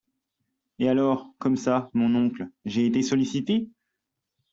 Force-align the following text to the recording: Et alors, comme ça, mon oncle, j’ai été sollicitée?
Et 0.79 0.89
alors, 0.89 1.29
comme 1.37 1.57
ça, 1.57 1.91
mon 1.93 2.15
oncle, 2.15 2.47
j’ai 2.65 2.87
été 2.87 3.03
sollicitée? 3.03 3.69